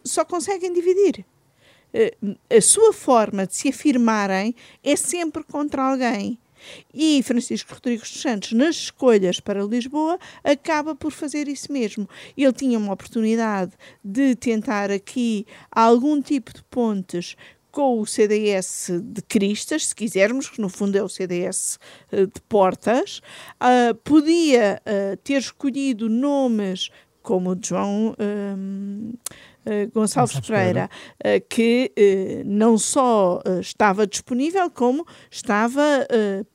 só 0.05 0.25
conseguem 0.25 0.73
dividir. 0.73 1.25
Eh, 1.93 2.15
a 2.51 2.61
sua 2.61 2.93
forma 2.93 3.47
de 3.47 3.57
se 3.57 3.69
afirmarem 3.69 4.55
é 4.85 4.97
sempre 4.97 5.43
contra 5.43 5.83
alguém. 5.83 6.39
E 6.93 7.23
Francisco 7.23 7.75
Rodrigues 7.75 8.11
dos 8.11 8.21
Santos, 8.21 8.53
nas 8.53 8.77
escolhas 8.77 9.41
para 9.41 9.63
Lisboa, 9.63 10.19
acaba 10.43 10.95
por 10.95 11.13
fazer 11.13 11.49
isso 11.49 11.73
mesmo. 11.73 12.09
Ele 12.37 12.53
tinha 12.53 12.79
uma 12.79 12.93
oportunidade 12.93 13.73
de 14.03 14.35
tentar 14.35 14.91
aqui 14.91 15.47
algum 15.71 16.21
tipo 16.21 16.53
de 16.53 16.63
pontes 16.65 17.37
com 17.77 18.01
o 18.01 18.07
CDS 18.07 18.91
de 19.03 19.21
Cristas, 19.21 19.89
se 19.89 19.95
quisermos, 19.95 20.49
que 20.49 20.63
no 20.63 20.71
fundo 20.71 20.97
é 20.97 21.03
o 21.03 21.11
CDS 21.11 21.79
eh, 22.11 22.25
de 22.25 22.41
Portas, 22.49 23.21
uh, 23.61 23.95
podia 23.97 24.81
uh, 24.81 25.15
ter 25.19 25.37
escolhido 25.37 26.09
nomes 26.09 26.89
como 27.21 27.55
João 27.63 28.17
uh, 29.67 29.91
Gonçalves, 29.93 30.41
Pereira, 30.41 30.89
uh, 31.21 31.47
que 31.49 31.93
uh, 31.99 32.43
não 32.45 32.79
só 32.79 33.43
estava 33.61 34.07
disponível, 34.07 34.71
como 34.71 35.07
estava 35.31 36.07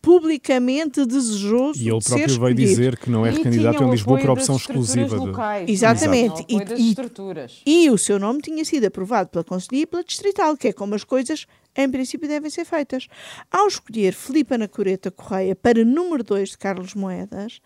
publicamente 0.01 1.05
desejoso 1.05 1.79
de 1.79 1.85
E 1.85 1.89
ele 1.89 1.99
próprio 2.01 2.29
ser 2.29 2.39
veio 2.39 2.55
dizer 2.55 2.97
que 2.97 3.09
não 3.09 3.25
é 3.25 3.31
candidato 3.31 3.83
em 3.83 3.91
Lisboa 3.91 4.19
por 4.19 4.29
opção 4.31 4.55
exclusiva. 4.55 5.15
Locais, 5.15 5.65
de... 5.65 5.71
Exatamente. 5.71 6.45
E, 6.47 6.57
e, 7.65 7.85
e, 7.85 7.89
o 7.89 7.97
seu 7.97 8.19
nome 8.19 8.41
tinha 8.41 8.63
sido 8.65 8.85
aprovado 8.85 9.29
pela 9.29 9.43
Conselhia 9.43 9.83
e 9.83 9.85
pela 9.85 10.03
Distrital, 10.03 10.55
que 10.57 10.69
é 10.69 10.73
como 10.73 10.95
as 10.95 11.03
coisas 11.03 11.45
em 11.75 11.89
princípio 11.89 12.27
devem 12.27 12.49
ser 12.49 12.65
feitas. 12.65 13.07
Ao 13.49 13.67
escolher 13.67 14.13
Filipe 14.13 14.53
Anacoreta 14.53 15.11
Correia 15.11 15.55
para 15.55 15.83
número 15.85 16.23
2 16.23 16.51
de 16.51 16.57
Carlos 16.57 16.93
Moedas, 16.93 17.59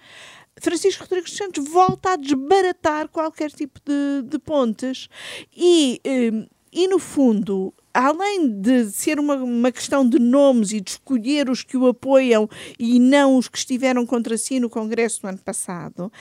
Francisco 0.60 1.04
Rodrigues 1.04 1.36
Santos 1.36 1.68
volta 1.68 2.14
a 2.14 2.16
desbaratar 2.16 3.10
qualquer 3.10 3.52
tipo 3.52 3.80
de, 3.86 4.28
de 4.28 4.40
pontes 4.40 5.10
e, 5.56 6.02
hum, 6.06 6.48
e, 6.72 6.88
no 6.88 7.00
fundo, 7.00 7.74
além 7.94 8.50
de 8.50 8.92
ser 8.92 9.20
uma, 9.20 9.36
uma 9.36 9.72
questão 9.72 10.08
de 10.08 10.20
nomes 10.20 10.72
e 10.72 10.82
de 10.82 10.92
escolher 10.92 11.50
os 11.50 11.64
que 11.64 11.78
o 11.78 11.88
apoiam 11.88 12.50
e 12.78 13.00
não 13.00 13.38
os 13.38 13.48
que 13.48 13.58
estiveram 13.58 14.06
contra 14.06 14.38
si 14.38 14.60
no 14.60 14.70
Congresso 14.70 15.22
do 15.22 15.28
ano 15.30 15.38
passado, 15.38 16.12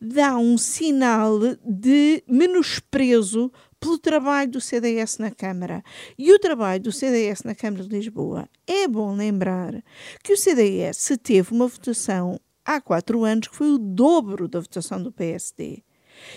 dá 0.00 0.36
um 0.36 0.56
sinal 0.56 1.40
de 1.64 2.22
menosprezo 2.28 3.50
pelo 3.80 3.98
trabalho 3.98 4.50
do 4.50 4.60
CDS 4.60 5.18
na 5.18 5.30
Câmara. 5.30 5.82
E 6.16 6.32
o 6.32 6.38
trabalho 6.38 6.82
do 6.82 6.92
CDS 6.92 7.42
na 7.42 7.54
Câmara 7.54 7.84
de 7.84 7.90
Lisboa 7.90 8.48
é 8.66 8.88
bom 8.88 9.14
lembrar 9.14 9.74
que 10.22 10.32
o 10.32 10.36
CDS 10.36 11.18
teve 11.22 11.52
uma 11.52 11.66
votação 11.66 12.40
há 12.64 12.80
quatro 12.80 13.24
anos, 13.24 13.48
que 13.48 13.56
foi 13.56 13.72
o 13.72 13.78
dobro 13.78 14.48
da 14.48 14.60
votação 14.60 15.02
do 15.02 15.12
PSD. 15.12 15.82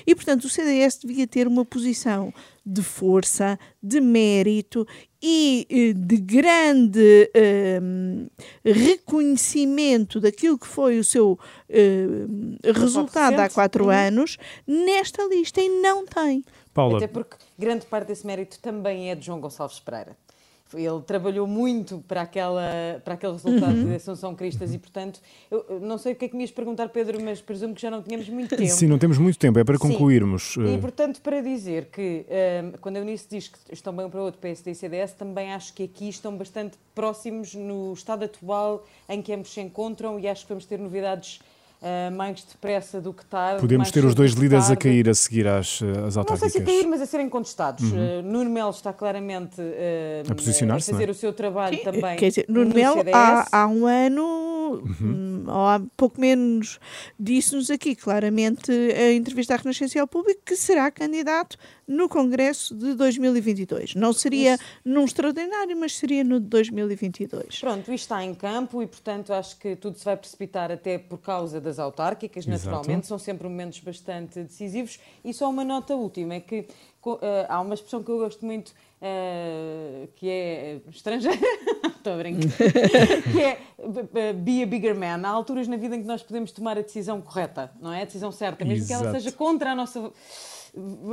E, 0.06 0.16
portanto, 0.16 0.46
o 0.46 0.50
CDS 0.50 1.00
devia 1.04 1.28
ter 1.28 1.48
uma 1.48 1.64
posição 1.64 2.34
de 2.66 2.82
força, 2.82 3.58
de 3.82 4.02
mérito 4.02 4.86
e 5.22 5.68
eh, 5.70 5.94
de 5.94 6.18
grande 6.18 7.30
eh, 7.34 7.80
reconhecimento 8.64 10.20
daquilo 10.20 10.58
que 10.58 10.68
foi 10.68 11.00
o 11.00 11.04
seu 11.04 11.40
eh, 11.70 12.26
resultado 12.74 13.40
há 13.40 13.50
quatro 13.50 13.90
anos 13.90 14.38
nesta 14.66 15.24
lista 15.26 15.62
e 15.62 15.70
não 15.70 16.06
tem. 16.06 16.44
Paula. 16.74 16.98
Até 16.98 17.08
porque 17.08 17.38
grande 17.58 17.86
parte 17.86 18.08
desse 18.08 18.26
mérito 18.26 18.60
também 18.60 19.10
é 19.10 19.16
de 19.16 19.26
João 19.26 19.40
Gonçalves 19.40 19.80
Pereira 19.80 20.18
ele 20.74 21.02
trabalhou 21.02 21.48
muito 21.48 22.04
para, 22.08 22.22
aquela, 22.22 23.02
para 23.04 23.14
aquele 23.14 23.34
resultado 23.34 23.78
uhum. 23.78 23.86
de 23.86 23.96
Assunção 23.96 24.36
Cristas 24.36 24.74
e, 24.74 24.78
portanto, 24.78 25.20
eu 25.50 25.80
não 25.82 25.98
sei 25.98 26.14
o 26.14 26.16
que 26.16 26.26
é 26.26 26.28
que 26.28 26.36
me 26.36 26.44
ias 26.44 26.52
perguntar, 26.52 26.90
Pedro, 26.90 27.22
mas 27.24 27.42
presumo 27.42 27.74
que 27.74 27.82
já 27.82 27.90
não 27.90 28.02
tínhamos 28.02 28.28
muito 28.30 28.56
tempo. 28.56 28.72
Sim, 28.72 28.88
não 28.88 28.98
temos 28.98 29.18
muito 29.18 29.38
tempo, 29.38 29.60
é 29.60 29.64
para 29.64 29.78
concluirmos. 29.78 30.54
Sim. 30.54 30.66
E, 30.66 30.76
eh. 30.76 30.78
portanto, 30.78 31.22
para 31.22 31.42
dizer 31.42 31.86
que, 31.86 32.26
um, 32.64 32.72
quando 32.80 32.98
a 32.98 33.00
Eunice 33.00 33.28
diz 33.30 33.48
que 33.48 33.58
estão 33.72 33.96
bem 33.96 34.06
um 34.06 34.10
para 34.10 34.20
o 34.20 34.24
outro, 34.24 34.40
PSD 34.40 34.72
e 34.72 34.76
CDS, 34.76 35.14
também 35.14 35.54
acho 35.54 35.74
que 35.74 35.84
aqui 35.84 36.10
estão 36.10 36.36
bastante 36.36 36.78
próximos 36.94 37.54
no 37.54 37.94
estado 37.94 38.26
atual 38.26 38.86
em 39.08 39.22
que 39.22 39.32
ambos 39.34 39.54
se 39.54 39.62
encontram 39.62 40.20
e 40.20 40.28
acho 40.28 40.44
que 40.44 40.50
vamos 40.50 40.66
ter 40.66 40.80
novidades 40.80 41.40
Uh, 41.80 42.12
mais 42.12 42.44
depressa 42.44 43.00
do 43.00 43.14
que 43.14 43.24
tarde. 43.24 43.62
Podemos 43.62 43.92
ter 43.92 44.04
os 44.04 44.16
dois 44.16 44.32
líderes 44.32 44.72
a 44.72 44.76
cair 44.76 45.08
a 45.08 45.14
seguir 45.14 45.48
às, 45.48 45.80
às 46.08 46.18
autárquicas. 46.18 46.28
Não 46.28 46.38
sei 46.38 46.50
se 46.50 46.58
a 46.58 46.66
cair, 46.66 46.88
mas 46.88 47.02
a 47.02 47.06
serem 47.06 47.30
contestados. 47.30 47.92
Uhum. 47.92 48.20
Uh, 48.20 48.22
Nuno 48.24 48.50
Melo 48.50 48.72
está 48.72 48.92
claramente 48.92 49.62
uh, 49.62 50.32
a 50.32 50.34
posicionar-se. 50.34 50.90
A 50.90 50.94
fazer 50.96 51.08
é? 51.08 51.12
o 51.12 51.14
seu 51.14 51.32
trabalho 51.32 51.78
também. 51.84 52.18
Quer 52.18 52.30
dizer, 52.30 52.46
Nuno 52.50 52.74
Melo 52.74 53.04
há, 53.14 53.46
há, 53.52 53.68
um 53.68 53.86
ano, 53.86 54.24
uhum. 54.24 55.44
ou 55.46 55.68
há 55.68 55.80
pouco 55.96 56.20
menos, 56.20 56.80
disse-nos 57.20 57.70
aqui 57.70 57.96
claramente 57.96 58.72
a 58.72 59.14
entrevista 59.14 59.54
à 59.54 59.58
Renascença 59.58 60.02
ao 60.02 60.08
Público 60.08 60.42
que 60.44 60.56
será 60.56 60.90
candidato 60.90 61.58
no 61.88 62.10
Congresso 62.10 62.76
de 62.76 62.94
2022. 62.94 63.96
Não 63.96 64.12
seria 64.12 64.56
Isso. 64.56 64.64
num 64.84 65.06
extraordinário, 65.06 65.78
mas 65.78 65.96
seria 65.96 66.24
no 66.24 66.40
de 66.40 66.48
2022. 66.48 67.60
Pronto, 67.60 67.80
isto 67.80 67.94
está 67.94 68.24
em 68.24 68.36
campo 68.36 68.84
e, 68.84 68.88
portanto, 68.88 69.32
acho 69.34 69.58
que 69.58 69.76
tudo 69.76 69.98
se 69.98 70.04
vai 70.04 70.18
precipitar 70.18 70.72
até 70.72 70.98
por 70.98 71.20
causa 71.20 71.62
das 71.62 71.80
autárquicas, 71.80 72.46
naturalmente, 72.46 72.92
Exato. 72.92 73.08
são 73.08 73.20
sempre 73.20 73.48
momentos 73.48 73.80
bastante 73.80 74.44
decisivos. 74.44 75.00
E 75.24 75.34
só 75.34 75.50
uma 75.50 75.64
nota 75.64 75.96
última, 75.96 76.36
é 76.36 76.40
que 76.42 76.68
uh, 77.06 77.20
há 77.48 77.62
uma 77.62 77.74
expressão 77.74 78.04
que 78.04 78.12
eu 78.12 78.18
gosto 78.18 78.46
muito, 78.46 78.70
uh, 78.70 80.08
que 80.16 80.30
é 80.30 80.82
estrangeira, 80.90 81.40
estou 81.96 82.14
a 82.14 82.18
brincar, 82.18 82.50
que 83.32 83.42
é 83.42 83.60
uh, 83.78 84.34
be 84.34 84.64
a 84.64 84.66
bigger 84.66 84.96
man. 84.96 85.22
Há 85.24 85.30
alturas 85.30 85.68
na 85.68 85.78
vida 85.78 85.96
em 85.96 86.02
que 86.02 86.08
nós 86.08 86.22
podemos 86.22 86.52
tomar 86.52 86.78
a 86.78 86.82
decisão 86.82 87.22
correta, 87.22 87.72
não 87.80 87.94
é? 87.94 88.02
A 88.02 88.06
decisão 88.06 88.32
certa, 88.32 88.66
mesmo 88.66 88.84
Exato. 88.84 89.02
que 89.02 89.08
ela 89.08 89.20
seja 89.20 89.32
contra 89.32 89.72
a 89.72 89.76
nossa 89.76 90.12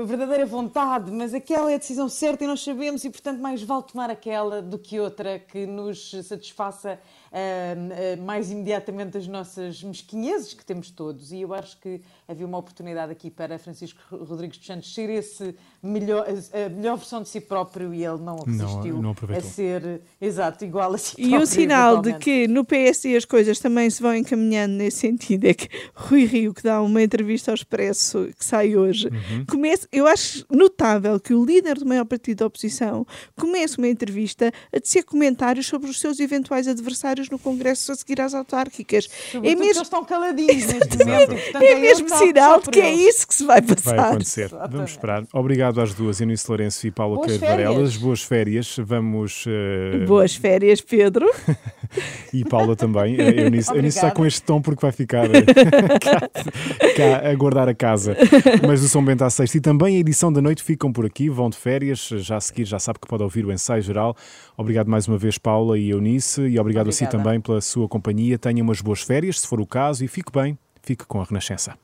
verdadeira 0.07 0.45
vontade, 0.45 1.11
mas 1.11 1.33
aquela 1.33 1.71
é 1.71 1.77
a 1.77 1.79
decisão 1.79 2.09
certa 2.09 2.45
e 2.45 2.47
nós 2.47 2.63
sabemos, 2.63 3.05
e 3.05 3.11
portanto 3.11 3.41
mais 3.41 3.63
vale 3.63 3.83
tomar 3.83 4.11
aquela 4.11 4.61
do 4.61 4.79
que 4.79 5.01
outra 5.01 5.39
que 5.39 5.67
nos 5.67 6.11
satisfaça 6.25 6.99
uh, 7.35 8.21
uh, 8.21 8.23
mais 8.23 8.51
imediatamente 8.51 9.19
as 9.19 9.27
nossas 9.27 9.83
mesquinhezes 9.83 10.55
que 10.55 10.65
temos 10.65 10.91
todos. 10.91 11.33
E 11.33 11.41
eu 11.41 11.53
acho 11.53 11.79
que 11.81 12.01
havia 12.29 12.47
uma 12.47 12.59
oportunidade 12.59 13.11
aqui 13.11 13.31
para 13.31 13.59
Francisco 13.59 14.01
Rodrigues 14.11 14.59
dos 14.59 14.67
Santos 14.67 14.95
ser 14.95 15.11
esse 15.11 15.55
melhor, 15.83 16.27
a 16.27 16.69
melhor 16.69 16.97
versão 16.97 17.23
de 17.23 17.29
si 17.29 17.41
próprio 17.41 17.93
e 17.93 18.05
ele 18.05 18.19
não 18.19 18.37
resistiu 18.37 19.03
não, 19.03 19.15
não 19.15 19.37
a 19.37 19.41
ser 19.41 20.01
exato, 20.21 20.65
igual 20.65 20.95
a 20.95 20.99
si 20.99 21.17
próprio. 21.17 21.37
E 21.37 21.43
um 21.43 21.47
sinal 21.47 22.01
de 22.01 22.15
que 22.19 22.47
no 22.47 22.65
PSD 22.65 23.17
as 23.17 23.25
coisas 23.25 23.59
também 23.59 23.91
se 23.91 24.01
vão 24.01 24.15
encaminhando 24.15 24.75
nesse 24.75 24.99
sentido 24.99 25.47
é 25.47 25.55
que 25.55 25.69
Rui 25.95 26.25
Rio, 26.25 26.55
que 26.55 26.63
dá 26.63 26.81
uma 26.81 27.03
entrevista 27.03 27.51
ao 27.51 27.55
Expresso 27.55 28.29
que 28.39 28.45
sai 28.45 28.77
hoje, 28.77 29.09
uhum. 29.09 29.45
começa, 29.47 29.89
eu 29.91 30.07
acho 30.07 30.47
notável 30.51 31.19
que 31.19 31.35
o 31.35 31.45
líder 31.45 31.79
do 31.79 31.87
maior 31.87 32.05
partido 32.05 32.39
da 32.39 32.47
oposição 32.47 33.07
comece 33.39 33.79
uma 33.79 33.89
entrevista 33.89 34.53
a 34.73 34.79
dizer 34.79 35.03
comentários 35.03 35.67
sobre 35.67 35.91
os 35.91 35.99
seus 35.99 36.21
eventuais 36.21 36.69
adversários 36.69 37.24
no 37.29 37.39
Congresso 37.39 37.93
a 37.93 37.95
seguir 37.95 38.21
às 38.21 38.35
autárquicas. 38.35 39.05
Sobretudo 39.05 39.47
é 39.47 39.51
mesmo... 39.51 39.65
eles 39.65 39.77
estão 39.79 40.05
caladinhos 40.05 40.67
neste 40.67 40.99
momento. 40.99 41.35
Portanto, 41.35 41.63
é, 41.63 41.73
é 41.73 41.75
mesmo 41.75 42.09
sinal 42.17 42.61
de 42.61 42.71
que 42.71 42.81
é 42.81 42.93
isso 42.93 43.27
que 43.27 43.35
se 43.35 43.45
vai 43.45 43.63
passar. 43.63 43.97
Vai 43.97 44.11
acontecer. 44.11 44.45
Exatamente. 44.45 44.73
Vamos 44.73 44.91
esperar. 44.91 45.25
Obrigado 45.33 45.81
às 45.81 45.95
duas, 45.95 46.21
Eunice 46.21 46.45
Lourenço 46.49 46.87
e 46.87 46.91
Paula 46.91 47.25
Queiro 47.25 47.41
Varelas. 47.41 47.97
Boas 47.97 48.23
férias. 48.23 48.77
Vamos. 48.79 49.45
Uh... 49.47 50.07
Boas 50.07 50.35
férias, 50.35 50.81
Pedro. 50.81 51.31
e 52.33 52.45
Paula 52.45 52.77
também. 52.77 53.21
A 53.21 53.31
Eunice, 53.31 53.73
está 53.87 54.11
com 54.11 54.27
este 54.27 54.43
tom 54.43 54.61
porque 54.61 54.81
vai 54.81 54.93
ficar 54.93 55.25
eh, 55.35 55.43
cá, 56.01 56.21
cá, 56.97 57.31
a 57.31 57.35
guardar 57.35 57.69
a 57.69 57.75
casa. 57.75 58.17
Mas 58.67 58.83
o 58.83 58.89
São 58.89 59.05
Bento 59.05 59.25
à 59.25 59.31
sexta 59.31 59.59
e 59.59 59.61
também 59.61 59.97
a 59.97 60.01
edição 60.01 60.33
da 60.33 60.41
noite 60.41 60.63
ficam 60.63 60.93
por 60.93 61.07
aqui, 61.07 61.29
vão 61.29 61.49
de 61.49 61.57
férias. 61.57 62.09
Já 62.09 62.37
a 62.37 62.41
seguir 62.41 62.65
já 62.65 62.79
sabe 62.79 62.99
que 62.99 63.07
pode 63.07 63.23
ouvir 63.23 63.45
o 63.47 63.53
ensaio 63.53 63.83
geral. 63.83 64.17
Obrigado 64.57 64.89
mais 64.89 65.09
uma 65.09 65.19
vez, 65.19 65.39
Paula 65.39 65.79
e 65.79 65.91
Eunice, 65.91 66.41
e 66.43 66.59
obrigado 66.59 66.85
Obrigada. 66.85 66.89
a 66.91 66.93
si 66.93 67.07
também 67.17 67.41
pela 67.41 67.61
sua 67.61 67.89
companhia. 67.89 68.39
Tenha 68.39 68.63
umas 68.63 68.81
boas 68.81 69.03
férias, 69.03 69.41
se 69.41 69.47
for 69.47 69.61
o 69.61 69.67
caso, 69.67 70.05
e 70.05 70.09
fique 70.09 70.33
bem, 70.33 70.59
fique 70.83 71.05
com 71.07 71.21
a 71.21 71.25
Renascença. 71.25 71.84